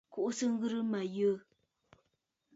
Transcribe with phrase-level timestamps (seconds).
[0.13, 1.33] Kùʼùsə ŋghɨrə mə̀ yə̂!